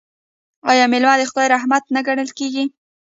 [0.71, 2.63] آیا میلمه د خدای رحمت نه ګڼل کیږي؟